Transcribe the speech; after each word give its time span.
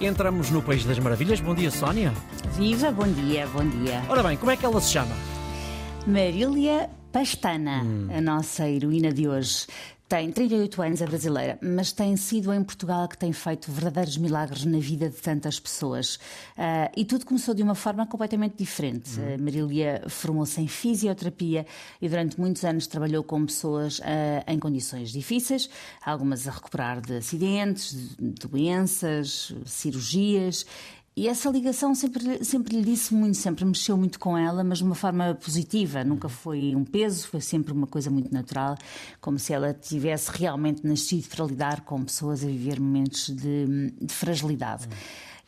Entramos 0.00 0.50
no 0.50 0.62
País 0.62 0.84
das 0.84 0.98
Maravilhas. 1.00 1.40
Bom 1.40 1.54
dia, 1.54 1.72
Sónia. 1.72 2.12
Viva, 2.56 2.92
bom 2.92 3.08
dia, 3.08 3.48
bom 3.48 3.66
dia. 3.66 4.02
Ora 4.08 4.22
bem, 4.22 4.36
como 4.36 4.52
é 4.52 4.56
que 4.56 4.64
ela 4.64 4.80
se 4.80 4.92
chama? 4.92 5.14
Marília 6.06 6.88
Pastana, 7.12 7.84
a 8.16 8.20
nossa 8.20 8.68
heroína 8.68 9.12
de 9.12 9.26
hoje. 9.26 9.66
Tem 10.08 10.32
38 10.32 10.80
anos, 10.80 11.02
é 11.02 11.06
brasileira, 11.06 11.58
mas 11.60 11.92
tem 11.92 12.16
sido 12.16 12.50
em 12.50 12.64
Portugal 12.64 13.06
que 13.06 13.18
tem 13.18 13.30
feito 13.30 13.70
verdadeiros 13.70 14.16
milagres 14.16 14.64
na 14.64 14.78
vida 14.78 15.10
de 15.10 15.16
tantas 15.16 15.60
pessoas. 15.60 16.16
Uh, 16.56 16.88
e 16.96 17.04
tudo 17.04 17.26
começou 17.26 17.54
de 17.54 17.62
uma 17.62 17.74
forma 17.74 18.06
completamente 18.06 18.56
diferente. 18.56 19.20
Uhum. 19.20 19.34
Uh, 19.34 19.42
Marília 19.42 20.02
formou-se 20.08 20.58
em 20.62 20.66
fisioterapia 20.66 21.66
e 22.00 22.08
durante 22.08 22.40
muitos 22.40 22.64
anos 22.64 22.86
trabalhou 22.86 23.22
com 23.22 23.44
pessoas 23.44 23.98
uh, 23.98 24.02
em 24.46 24.58
condições 24.58 25.10
difíceis, 25.10 25.68
algumas 26.02 26.48
a 26.48 26.52
recuperar 26.52 27.02
de 27.02 27.18
acidentes, 27.18 28.16
de 28.18 28.48
doenças, 28.48 29.54
cirurgias. 29.66 30.64
E 31.18 31.26
essa 31.26 31.50
ligação 31.50 31.96
sempre, 31.96 32.44
sempre 32.44 32.76
lhe 32.76 32.84
disse 32.84 33.12
muito, 33.12 33.36
sempre 33.36 33.64
mexeu 33.64 33.96
muito 33.96 34.20
com 34.20 34.38
ela, 34.38 34.62
mas 34.62 34.78
de 34.78 34.84
uma 34.84 34.94
forma 34.94 35.34
positiva. 35.34 36.04
Nunca 36.04 36.28
foi 36.28 36.76
um 36.76 36.84
peso, 36.84 37.26
foi 37.26 37.40
sempre 37.40 37.72
uma 37.72 37.88
coisa 37.88 38.08
muito 38.08 38.32
natural, 38.32 38.76
como 39.20 39.36
se 39.36 39.52
ela 39.52 39.74
tivesse 39.74 40.30
realmente 40.30 40.86
nascido 40.86 41.28
para 41.28 41.44
lidar 41.44 41.80
com 41.80 42.04
pessoas 42.04 42.44
a 42.44 42.46
viver 42.46 42.78
momentos 42.78 43.30
de, 43.30 43.92
de 44.00 44.14
fragilidade. 44.14 44.88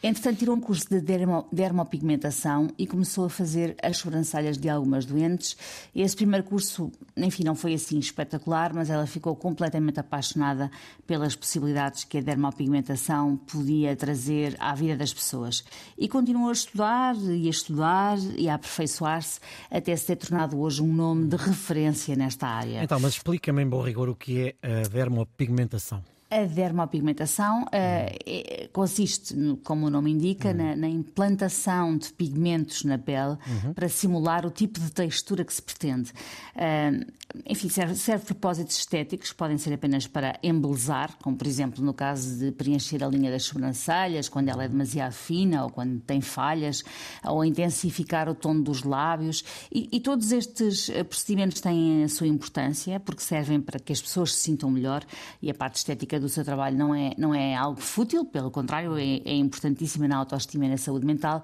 Entretanto, 0.03 0.39
tirou 0.39 0.57
um 0.57 0.61
curso 0.61 0.89
de 0.89 0.99
dermo, 0.99 1.47
dermopigmentação 1.53 2.69
e 2.79 2.87
começou 2.87 3.27
a 3.27 3.31
fazer 3.31 3.77
as 3.83 3.99
sobrancelhas 3.99 4.57
de 4.57 4.69
algumas 4.69 5.05
doentes. 5.05 5.57
Esse 5.95 6.17
primeiro 6.17 6.45
curso, 6.45 6.91
enfim, 7.15 7.45
não 7.45 7.55
foi 7.55 7.75
assim 7.75 7.99
espetacular, 7.99 8.73
mas 8.73 8.89
ela 8.89 9.07
ficou 9.07 9.37
completamente 9.37 10.01
apaixonada 10.01 10.71
pelas 11.07 11.37
possibilidades 11.37 12.05
que 12.05 12.17
a 12.17 12.23
dermopigmentação 12.23 13.37
podia 13.37 13.95
trazer 13.95 14.57
à 14.59 14.75
vida 14.75 14.97
das 14.97 15.13
pessoas. 15.13 15.63
E 15.99 16.09
continuou 16.09 16.49
a 16.49 16.53
estudar 16.53 17.15
e 17.17 17.47
a 17.47 17.51
estudar 17.51 18.19
e 18.39 18.49
a 18.49 18.55
aperfeiçoar-se 18.55 19.39
até 19.71 19.95
se 19.95 20.07
ter 20.07 20.17
tornado 20.17 20.59
hoje 20.59 20.81
um 20.81 20.93
nome 20.93 21.29
de 21.29 21.37
referência 21.37 22.17
nesta 22.17 22.47
área. 22.47 22.83
Então, 22.83 22.99
mas 22.99 23.13
explica-me 23.13 23.63
em 23.63 23.69
bom 23.69 23.83
rigor 23.83 24.09
o 24.09 24.15
que 24.15 24.57
é 24.63 24.85
a 24.85 24.89
dermopigmentação. 24.89 26.03
A 26.31 26.45
dermopigmentação 26.45 27.65
uh, 27.65 28.69
consiste, 28.73 29.35
como 29.65 29.89
o 29.89 29.91
nome 29.91 30.13
indica, 30.13 30.51
uhum. 30.51 30.57
na, 30.57 30.77
na, 30.77 30.89
implantação 30.89 31.99
de 31.99 32.13
pigmentos 32.13 32.85
na 32.85 32.97
pele 32.97 33.37
uhum. 33.65 33.75
para 33.75 33.89
simular 33.89 34.47
o 34.47 34.51
tipo 34.51 34.79
de 34.79 34.93
textura 34.93 35.45
que 35.45 35.53
se 35.53 35.61
pretende. 35.61 36.13
Uh, 36.55 37.05
enfim, 37.47 37.69
serve, 37.69 37.97
serve 37.97 38.27
propósitos 38.27 38.79
estéticos, 38.79 39.33
podem 39.33 39.59
ser 39.59 39.73
apenas 39.73 40.07
para 40.07 40.39
embelezar, 40.41 41.17
como 41.21 41.37
por 41.37 41.49
exemplo 41.49 41.85
no 41.85 41.93
caso 41.93 42.39
de 42.39 42.53
preencher 42.53 43.03
a 43.03 43.09
linha 43.09 43.31
das 43.31 43.43
sobrancelhas, 43.45 44.29
quando 44.29 44.51
ela 44.51 44.63
é 44.63 44.69
demasiado 44.69 45.13
fina 45.13 45.65
ou 45.65 45.71
quando 45.71 46.01
tem 46.01 46.21
falhas, 46.21 46.85
ou 47.25 47.45
intensificar 47.45 48.29
o 48.29 48.37
tom 48.37 48.61
dos 48.61 48.85
lábios. 48.85 49.45
E, 49.73 49.89
e 49.91 50.01
todos 50.01 50.31
estes 50.31 50.91
procedimentos 51.09 51.61
têm 51.61 52.05
a 52.05 52.09
sua 52.09 52.29
importância, 52.29 53.01
porque 53.01 53.23
servem 53.23 53.61
para 53.61 53.81
que 53.81 53.93
as 53.93 54.01
pessoas 54.01 54.33
se 54.35 54.41
sintam 54.41 54.71
melhor 54.71 55.05
e 55.43 55.51
a 55.51 55.55
parte 55.55 55.77
estética 55.77 56.20
do 56.21 56.29
seu 56.29 56.45
trabalho 56.45 56.77
não 56.77 56.95
é, 56.95 57.13
não 57.17 57.35
é 57.35 57.55
algo 57.55 57.81
fútil, 57.81 58.25
pelo 58.25 58.51
contrário, 58.51 58.97
é, 58.97 59.23
é 59.25 59.35
importantíssima 59.35 60.07
na 60.07 60.17
autoestima 60.17 60.67
e 60.67 60.69
na 60.69 60.77
saúde 60.77 61.07
mental. 61.07 61.43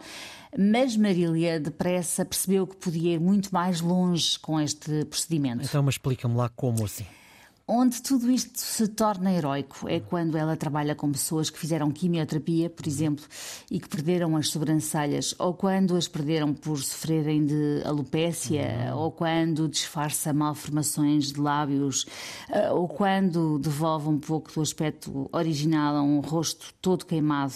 Mas 0.58 0.96
Marília, 0.96 1.58
depressa, 1.60 2.24
percebeu 2.24 2.66
que 2.66 2.76
podia 2.76 3.14
ir 3.14 3.20
muito 3.20 3.50
mais 3.52 3.80
longe 3.80 4.38
com 4.38 4.60
este 4.60 5.04
procedimento. 5.04 5.64
Então, 5.64 5.82
mas 5.82 5.94
explica-me 5.94 6.34
lá 6.34 6.48
como 6.48 6.84
assim. 6.84 7.06
Onde 7.68 8.00
tudo 8.00 8.30
isto 8.30 8.60
se 8.60 8.86
torna 8.86 9.32
heroico 9.32 9.88
é 9.88 9.98
quando 9.98 10.38
ela 10.38 10.56
trabalha 10.56 10.94
com 10.94 11.10
pessoas 11.10 11.50
que 11.50 11.58
fizeram 11.58 11.90
quimioterapia, 11.90 12.70
por 12.70 12.86
exemplo, 12.86 13.24
e 13.68 13.80
que 13.80 13.88
perderam 13.88 14.36
as 14.36 14.50
sobrancelhas, 14.50 15.34
ou 15.36 15.52
quando 15.52 15.96
as 15.96 16.06
perderam 16.06 16.54
por 16.54 16.78
sofrerem 16.78 17.44
de 17.44 17.82
alopécia, 17.84 18.92
uhum. 18.92 18.98
ou 18.98 19.10
quando 19.10 19.68
disfarça 19.68 20.32
malformações 20.32 21.32
de 21.32 21.40
lábios, 21.40 22.06
eh, 22.50 22.70
ou 22.70 22.86
quando 22.86 23.58
devolve 23.58 24.10
um 24.10 24.20
pouco 24.20 24.52
do 24.52 24.60
aspecto 24.60 25.28
original 25.32 25.96
a 25.96 26.02
um 26.02 26.20
rosto 26.20 26.72
todo 26.80 27.04
queimado. 27.04 27.54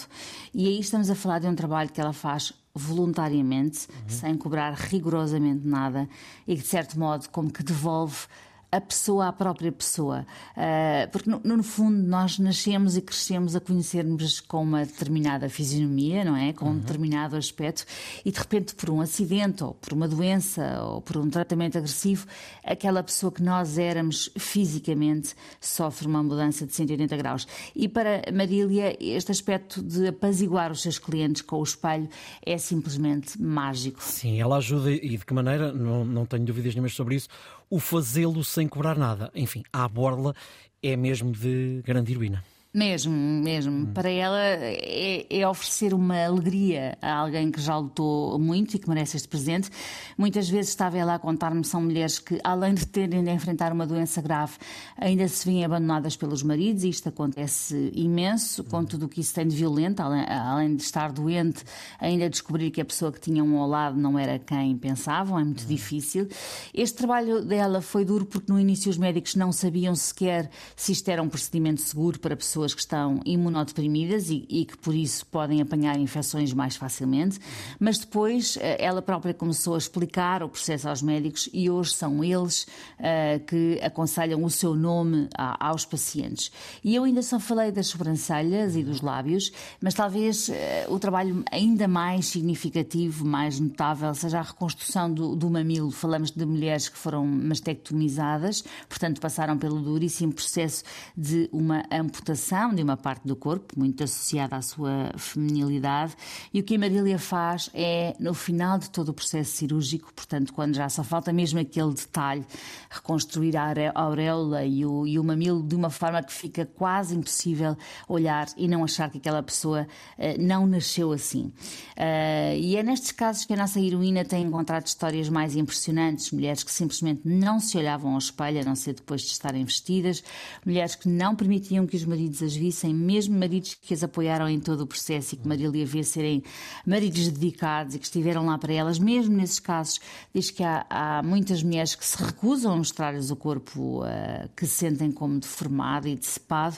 E 0.53 0.67
aí 0.67 0.81
estamos 0.81 1.09
a 1.09 1.15
falar 1.15 1.39
de 1.39 1.47
um 1.47 1.55
trabalho 1.55 1.89
que 1.89 2.01
ela 2.01 2.13
faz 2.13 2.53
voluntariamente, 2.75 3.87
uhum. 3.89 4.09
sem 4.09 4.37
cobrar 4.37 4.73
rigorosamente 4.73 5.65
nada, 5.65 6.09
e 6.49 6.57
que 6.57 6.63
de 6.63 6.69
certo 6.69 6.99
modo 6.99 7.29
como 7.29 7.53
que 7.53 7.63
devolve 7.63 8.27
a 8.73 8.81
pessoa 8.81 9.29
à 9.29 9.33
própria 9.33 9.73
pessoa. 9.73 10.27
Uh, 10.57 11.11
porque, 11.11 11.29
no, 11.29 11.41
no, 11.43 11.63
fundo, 11.63 11.97
nós 11.97 12.39
nascemos 12.39 12.97
e 12.97 13.03
crescemos 13.03 13.57
a 13.57 13.61
conhecermos 13.61 14.41
com 14.41 14.63
uma 14.63 14.85
determinada 14.85 15.49
fisionomia, 15.49 16.25
não 16.25 16.37
é? 16.37 16.53
Com 16.53 16.67
uhum. 16.67 16.73
um 16.73 16.79
determinado 16.79 17.37
aspecto, 17.37 17.85
e 18.25 18.31
de 18.31 18.39
repente, 18.39 18.75
por 18.75 18.91
um 18.91 19.01
acidente, 19.01 19.65
ou 19.65 19.75
por 19.75 19.93
uma 19.93 20.07
doença, 20.07 20.83
ou 20.83 21.01
por 21.01 21.17
um 21.17 21.29
tratamento 21.29 21.79
agressivo, 21.79 22.27
aquela 22.65 23.03
pessoa 23.03 23.33
que 23.33 23.43
nós 23.43 23.79
éramos 23.79 24.31
fisicamente 24.39 25.35
sofre 25.61 26.07
uma 26.07 26.23
mudança 26.23 26.67
de 26.67 26.75
180 26.75 27.17
graus. 27.17 27.47
E 27.75 27.89
para 27.89 28.23
Marília, 28.33 28.97
este 29.01 29.33
aspecto 29.33 29.83
de 29.83 30.09
apaziguar 30.09 30.71
os 30.71 30.83
seus 30.83 30.99
clientes 30.99 31.43
com 31.43 31.57
o 31.57 31.63
espelho 31.63 32.09
é 32.45 32.57
simplesmente 32.59 33.41
mágico. 33.41 34.03
Sim, 34.03 34.41
ela 34.41 34.57
ajuda 34.57 34.91
e 34.91 35.17
de 35.17 35.25
que 35.25 35.35
maneira, 35.35 35.73
não, 35.73 36.05
não 36.05 36.27
tenho 36.27 36.45
dúvidas 36.45 36.75
nenhumas 36.75 36.95
sobre 36.95 37.17
isso, 37.17 37.29
o 37.71 37.79
fazê-lo 37.79 38.45
sem 38.45 38.67
cobrar 38.67 38.99
nada. 38.99 39.31
Enfim, 39.35 39.63
a 39.73 39.89
borla 39.89 40.35
é 40.83 40.97
mesmo 40.97 41.33
de 41.33 41.81
grande 41.85 42.13
heroína. 42.13 42.45
Mesmo, 42.73 43.13
mesmo. 43.13 43.73
Hum. 43.73 43.93
Para 43.93 44.09
ela 44.09 44.39
é, 44.39 45.27
é, 45.29 45.49
oferecer 45.49 45.93
uma 45.93 46.25
alegria 46.25 46.97
a 47.03 47.15
alguém 47.17 47.51
que 47.51 47.61
já 47.61 47.77
lutou 47.77 48.39
muito 48.39 48.77
e 48.77 48.79
que 48.79 48.89
merece 48.89 49.17
este 49.17 49.27
presente. 49.27 49.69
Muitas 50.17 50.49
vezes 50.49 50.71
estava 50.71 50.97
ela 50.97 51.17
a 51.17 51.19
contar-me 51.19 51.65
são 51.65 51.83
mulheres 51.83 52.21
que, 52.21 52.39
além 52.45 52.75
de 52.75 52.87
terem 52.87 53.25
de 53.25 53.31
enfrentar 53.31 53.73
uma 53.73 53.85
doença 53.85 54.23
grave, 54.23 54.53
ainda 54.97 55.27
se 55.27 55.45
vêm 55.45 55.65
abandonadas 55.65 56.15
pelos 56.17 56.45
maridos, 56.45 56.85
e 56.85 56.91
isto 56.91 57.09
acontece 57.09 57.91
imenso, 57.93 58.63
com 58.63 58.85
tudo 58.85 59.07
o 59.07 59.09
que 59.09 59.21
isso 59.21 59.35
tem 59.35 59.49
de 59.49 59.57
violento, 59.57 60.01
além, 60.01 60.25
além, 60.29 60.77
de 60.77 60.83
estar 60.85 61.11
doente, 61.11 61.65
ainda 61.99 62.31
descobrir 62.31 62.71
que 62.71 62.81
a 62.81 62.85
pessoa 62.85 63.11
que 63.11 63.21
tinham 63.21 63.53
ao 63.59 63.67
lado 63.67 63.99
não 63.99 64.17
era 64.17 64.39
quem 64.39 64.79
pensavam, 64.79 65.37
é 65.37 65.43
muito 65.43 65.65
hum. 65.65 65.67
difícil. 65.67 66.29
Este 66.73 66.99
trabalho 66.99 67.45
dela 67.45 67.81
foi 67.81 68.05
duro 68.05 68.25
porque 68.25 68.53
no 68.53 68.61
início 68.61 68.89
os 68.89 68.97
médicos 68.97 69.35
não 69.35 69.51
sabiam 69.51 69.97
sequer 69.97 70.49
se 70.77 70.93
isto 70.93 71.09
era 71.09 71.21
um 71.21 71.29
procedimento 71.29 71.81
seguro 71.81 72.21
para 72.21 72.37
pessoas 72.37 72.60
pessoas 72.61 72.75
que 72.75 72.81
estão 72.81 73.21
imunodeprimidas 73.25 74.29
e, 74.29 74.45
e, 74.49 74.65
que 74.67 74.77
por 74.77 74.95
isso 74.95 75.25
podem 75.27 75.63
apanhar 75.63 75.99
infecções 75.99 76.53
mais 76.53 76.77
facilmente, 76.77 77.39
mas 77.79 77.99
depois 77.99 78.59
eh, 78.61 78.77
ela 78.85 79.01
própria 79.01 79.33
começou 79.33 79.75
a 79.75 79.79
explicar 79.79 80.43
o 80.43 80.49
processo 80.49 80.89
aos 80.89 81.01
médicos 81.01 81.49
e 81.53 81.71
hoje 81.71 81.95
são 81.95 82.23
eles 82.23 82.67
uh, 82.99 83.41
que 83.47 83.81
aconselham 83.83 84.45
o 84.45 84.51
seu 84.51 84.75
nome 84.75 85.29
a, 85.37 85.69
aos 85.69 85.87
pacientes. 85.87 86.53
E 86.85 86.95
eu 86.95 87.05
ainda 87.05 87.23
só 87.23 87.41
falei 87.41 87.73
das 87.73 87.87
sobrancelhas 87.87 88.77
e 88.77 88.83
dos 88.83 89.01
lábios, 89.01 89.53
mas 89.81 89.95
talvez 89.95 90.49
uh, 90.49 90.53
o 90.89 90.99
trabalho 90.99 91.43
ainda 91.51 91.89
mais 91.89 92.27
significativo, 92.27 93.25
mais 93.25 93.59
notável, 93.59 94.15
seja 94.15 94.41
a 94.41 94.43
reconstrução 94.43 95.13
do, 95.13 95.35
do 95.35 95.49
mamilo. 95.49 95.91
Falamos 95.91 96.31
de 96.31 96.45
mulheres 96.45 96.89
que 96.89 96.99
foram 96.99 97.25
mastectomizadas, 97.27 98.63
portanto 98.89 99.21
passaram 99.21 99.57
pelo 99.57 99.81
duríssimo 99.81 100.33
processo 100.33 100.85
de 101.17 101.49
uma 101.53 101.85
amputação 101.91 102.50
de 102.51 102.83
uma 102.83 102.97
parte 102.97 103.29
do 103.29 103.37
corpo, 103.37 103.79
muito 103.79 104.03
associada 104.03 104.57
à 104.57 104.63
sua 104.63 105.13
feminilidade, 105.17 106.17
e 106.53 106.59
o 106.59 106.65
que 106.65 106.75
a 106.75 106.79
Marília 106.81 107.17
faz 107.17 107.71
é, 107.73 108.17
no 108.19 108.35
final 108.35 108.77
de 108.77 108.91
todo 108.91 109.11
o 109.11 109.15
processo 109.15 109.53
cirúrgico, 109.53 110.13
portanto, 110.13 110.53
quando 110.53 110.75
já 110.75 110.89
só 110.89 111.05
falta 111.05 111.33
mesmo 111.33 111.61
aquele 111.61 111.95
detalhe, 111.95 112.45
reconstruir 112.91 113.57
a 113.57 113.73
auréola 113.95 114.65
e 114.65 114.85
o, 114.85 115.07
e 115.07 115.17
o 115.17 115.23
mamilo 115.23 115.63
de 115.63 115.77
uma 115.77 115.91
forma 115.91 116.21
que 116.25 116.33
fica 116.33 116.67
quase 116.67 117.15
impossível 117.15 117.77
olhar 118.09 118.49
e 118.57 118.67
não 118.67 118.83
achar 118.83 119.09
que 119.11 119.19
aquela 119.19 119.45
pessoa 119.45 119.87
uh, 120.19 120.43
não 120.43 120.67
nasceu 120.67 121.13
assim. 121.13 121.53
Uh, 121.97 122.57
e 122.59 122.77
é 122.77 122.83
nestes 122.83 123.13
casos 123.13 123.45
que 123.45 123.53
a 123.53 123.57
nossa 123.57 123.79
heroína 123.81 124.25
tem 124.25 124.45
encontrado 124.45 124.87
histórias 124.87 125.29
mais 125.29 125.55
impressionantes, 125.55 126.33
mulheres 126.33 126.65
que 126.65 126.73
simplesmente 126.73 127.21
não 127.25 127.61
se 127.61 127.79
olhavam 127.79 128.13
ao 128.13 128.19
espelho, 128.19 128.61
a 128.61 128.65
não 128.65 128.75
ser 128.75 128.95
depois 128.95 129.23
de 129.23 129.29
estarem 129.29 129.65
vestidas, 129.65 130.25
mulheres 130.67 130.97
que 130.97 131.09
não 131.09 131.37
permitiam 131.37 131.87
que 131.87 131.97
os 131.97 132.05
maridos 132.05 132.40
maridos 132.41 132.43
as 132.43 132.57
vissem, 132.57 132.95
mesmo 132.95 133.39
maridos 133.39 133.75
que 133.75 133.93
as 133.93 134.03
apoiaram 134.03 134.49
em 134.49 134.59
todo 134.59 134.83
o 134.83 134.87
processo 134.87 135.35
e 135.35 135.39
que 135.39 135.47
Marília 135.47 135.85
vê 135.85 136.03
serem 136.03 136.43
maridos 136.87 137.29
dedicados 137.29 137.95
e 137.95 137.99
que 137.99 138.05
estiveram 138.05 138.47
lá 138.47 138.57
para 138.59 138.73
elas, 138.73 138.99
mesmo 138.99 139.37
nesses 139.37 139.61
casos, 139.61 140.01
diz 140.35 140.51
que 140.51 140.63
há, 140.63 140.87
há 140.89 141.23
muitas 141.23 141.63
mulheres 141.63 141.95
que 141.95 142.05
se 142.05 142.23
recusam 142.23 142.73
a 142.73 142.77
mostrar-lhes 142.77 143.31
o 143.31 143.37
corpo 143.37 144.03
uh, 144.03 144.49
que 144.57 144.67
se 144.67 144.75
sentem 144.75 145.13
como 145.13 145.39
deformado 145.39 146.09
e 146.09 146.17
decepado. 146.17 146.77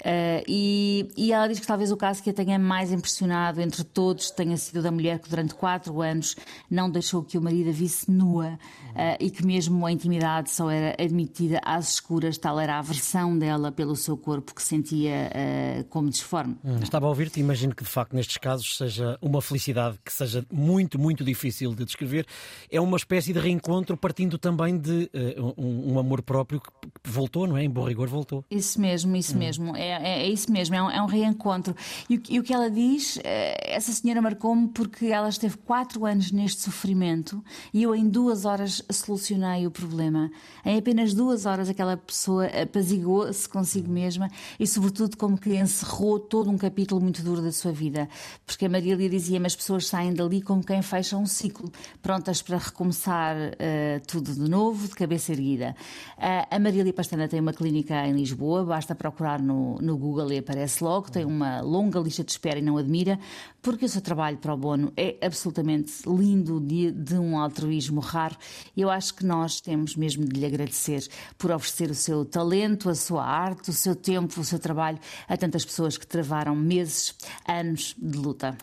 Uh, 0.00 0.42
e, 0.46 1.08
e 1.16 1.32
ela 1.32 1.46
diz 1.46 1.60
que 1.60 1.66
talvez 1.66 1.90
o 1.92 1.96
caso 1.96 2.22
que 2.22 2.30
a 2.30 2.34
tenha 2.34 2.58
mais 2.58 2.92
impressionado 2.92 3.60
entre 3.60 3.84
todos 3.84 4.30
tenha 4.30 4.56
sido 4.56 4.82
da 4.82 4.90
mulher 4.90 5.18
que 5.18 5.28
durante 5.28 5.54
quatro 5.54 6.00
anos 6.02 6.36
não 6.70 6.90
deixou 6.90 7.22
que 7.22 7.38
o 7.38 7.42
marido 7.42 7.70
a 7.70 7.72
visse 7.72 8.10
nua 8.10 8.58
uh, 8.90 9.16
e 9.20 9.30
que 9.30 9.44
mesmo 9.44 9.84
a 9.86 9.92
intimidade 9.92 10.50
só 10.50 10.70
era 10.70 10.96
admitida 11.02 11.60
às 11.64 11.94
escuras, 11.94 12.38
tal 12.38 12.58
era 12.58 12.74
a 12.74 12.78
aversão 12.78 13.38
dela 13.38 13.70
pelo 13.70 13.94
seu 13.94 14.16
corpo 14.16 14.54
que 14.54 14.62
sentia 14.62 14.95
uh, 15.04 15.84
como 15.90 16.08
disforme. 16.08 16.56
Hum, 16.64 16.78
estava 16.82 17.06
a 17.06 17.08
ouvir-te, 17.08 17.38
imagino 17.38 17.74
que 17.74 17.84
de 17.84 17.90
facto 17.90 18.14
nestes 18.14 18.38
casos 18.38 18.76
seja 18.76 19.18
uma 19.20 19.42
felicidade 19.42 19.98
que 20.04 20.12
seja 20.12 20.44
muito, 20.52 20.98
muito 20.98 21.22
difícil 21.22 21.74
de 21.74 21.84
descrever. 21.84 22.26
É 22.70 22.80
uma 22.80 22.96
espécie 22.96 23.32
de 23.32 23.38
reencontro 23.38 23.96
partindo 23.96 24.38
também 24.38 24.78
de 24.78 25.10
uh, 25.14 25.54
um, 25.56 25.94
um, 25.94 25.98
amor 25.98 26.22
próprio 26.22 26.60
que 26.60 26.70
voltou, 27.04 27.46
não 27.46 27.56
é? 27.56 27.64
Em 27.64 27.70
bom 27.70 27.84
rigor 27.84 28.08
voltou. 28.08 28.44
Isso 28.50 28.80
mesmo, 28.80 29.14
isso 29.16 29.34
hum. 29.34 29.38
mesmo. 29.38 29.76
É, 29.76 29.88
é, 29.88 30.22
é, 30.22 30.28
isso 30.28 30.50
mesmo, 30.50 30.74
é 30.74 30.82
um, 30.82 30.90
é 30.90 31.02
um 31.02 31.06
reencontro. 31.06 31.74
E, 32.08 32.20
e, 32.30 32.38
o 32.38 32.42
que 32.42 32.52
ela 32.52 32.70
diz, 32.70 33.16
uh, 33.16 33.20
essa 33.62 33.92
senhora 33.92 34.22
marcou-me 34.22 34.68
porque 34.68 35.06
ela 35.06 35.28
esteve 35.28 35.56
quatro 35.58 36.04
anos 36.04 36.32
neste 36.32 36.62
sofrimento 36.62 37.44
e 37.72 37.82
eu 37.82 37.94
em 37.94 38.08
duas 38.08 38.44
horas 38.44 38.82
solucionei 38.90 39.66
o 39.66 39.70
problema. 39.70 40.30
Em 40.64 40.78
apenas 40.78 41.14
duas 41.14 41.46
horas 41.46 41.68
aquela 41.68 41.96
pessoa 41.96 42.46
apazigou-se 42.46 43.48
consigo 43.48 43.90
mesma 43.90 44.28
e, 44.58 44.66
sobretudo, 44.66 44.85
como 45.16 45.38
que 45.38 45.54
encerrou 45.54 46.18
todo 46.18 46.50
um 46.50 46.58
capítulo 46.58 47.00
muito 47.00 47.22
duro 47.22 47.42
da 47.42 47.52
sua 47.52 47.72
vida. 47.72 48.08
Porque 48.44 48.66
a 48.66 48.68
Marília 48.68 49.08
dizia-me 49.08 49.46
as 49.46 49.56
pessoas 49.56 49.86
saem 49.86 50.12
dali 50.14 50.40
como 50.40 50.64
quem 50.64 50.82
fecha 50.82 51.16
um 51.16 51.26
ciclo, 51.26 51.70
prontas 52.00 52.42
para 52.42 52.58
recomeçar 52.58 53.36
uh, 53.36 54.06
tudo 54.06 54.32
de 54.32 54.48
novo, 54.48 54.88
de 54.88 54.94
cabeça 54.94 55.32
erguida. 55.32 55.74
Uh, 56.16 56.46
a 56.50 56.58
Marília 56.58 56.92
Pastana 56.92 57.28
tem 57.28 57.40
uma 57.40 57.52
clínica 57.52 58.06
em 58.06 58.12
Lisboa, 58.12 58.64
basta 58.64 58.94
procurar 58.94 59.40
no, 59.40 59.76
no 59.80 59.96
Google 59.96 60.32
e 60.32 60.38
aparece 60.38 60.82
logo, 60.82 61.10
tem 61.10 61.24
uma 61.24 61.60
longa 61.60 61.98
lista 61.98 62.22
de 62.22 62.30
espera 62.30 62.58
e 62.58 62.62
não 62.62 62.76
admira, 62.76 63.18
porque 63.60 63.84
o 63.84 63.88
seu 63.88 64.00
trabalho 64.00 64.38
para 64.38 64.54
o 64.54 64.56
Bono 64.56 64.92
é 64.96 65.16
absolutamente 65.20 65.92
lindo, 66.06 66.60
de, 66.60 66.92
de 66.92 67.14
um 67.14 67.38
altruísmo 67.38 68.00
raro. 68.00 68.36
Eu 68.76 68.88
acho 68.88 69.14
que 69.14 69.26
nós 69.26 69.60
temos 69.60 69.96
mesmo 69.96 70.24
de 70.24 70.38
lhe 70.38 70.46
agradecer 70.46 71.06
por 71.36 71.50
oferecer 71.50 71.90
o 71.90 71.94
seu 71.94 72.24
talento, 72.24 72.88
a 72.88 72.94
sua 72.94 73.24
arte, 73.24 73.70
o 73.70 73.72
seu 73.72 73.94
tempo, 73.96 74.40
o 74.40 74.44
seu 74.44 74.58
trabalho 74.58 74.75
a 74.80 75.36
tantas 75.36 75.64
pessoas 75.64 75.96
que 75.96 76.06
travaram 76.06 76.54
meses, 76.54 77.14
anos 77.46 77.94
de 77.98 78.18
luta. 78.18 78.56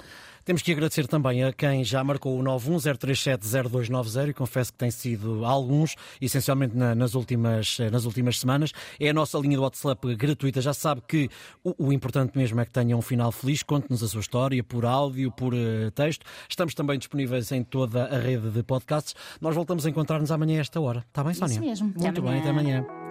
Temos 0.45 0.61
que 0.61 0.73
agradecer 0.73 1.07
também 1.07 1.41
a 1.41 1.53
quem 1.53 1.85
já 1.85 2.03
marcou 2.03 2.37
o 2.37 2.43
910370290 2.43 4.29
e 4.29 4.33
confesso 4.33 4.73
que 4.73 4.77
tem 4.77 4.91
sido 4.91 5.45
alguns, 5.45 5.95
essencialmente 6.21 6.75
nas, 6.75 7.15
últimas, 7.15 7.77
nas 7.89 8.03
últimas 8.03 8.37
semanas. 8.39 8.73
É 8.99 9.09
a 9.09 9.13
nossa 9.13 9.37
linha 9.37 9.55
do 9.55 9.63
WhatsApp 9.63 10.13
gratuita. 10.15 10.59
Já 10.59 10.73
sabe 10.73 11.01
que 11.07 11.29
o, 11.63 11.87
o 11.87 11.93
importante 11.93 12.37
mesmo 12.37 12.59
é 12.59 12.65
que 12.65 12.71
tenha 12.71 12.97
um 12.97 13.01
final 13.01 13.31
feliz. 13.31 13.63
Conte-nos 13.63 14.03
a 14.03 14.07
sua 14.09 14.19
história 14.19 14.61
por 14.61 14.85
áudio, 14.85 15.31
por 15.31 15.53
uh, 15.53 15.89
texto. 15.91 16.25
Estamos 16.49 16.73
também 16.73 16.99
disponíveis 16.99 17.49
em 17.53 17.63
toda 17.63 18.03
a 18.05 18.19
rede 18.19 18.49
de 18.49 18.63
podcasts. 18.63 19.15
Nós 19.39 19.55
voltamos 19.55 19.85
a 19.85 19.89
encontrar-nos 19.89 20.29
amanhã 20.29 20.57
a 20.57 20.61
esta 20.61 20.81
hora. 20.81 21.05
Está 21.07 21.23
bem, 21.23 21.33
Sónia? 21.33 21.53
Isso 21.53 21.63
mesmo. 21.63 21.87
Muito 21.87 22.05
até 22.05 22.19
bem, 22.19 22.39
até 22.39 22.49
amanhã. 22.49 22.85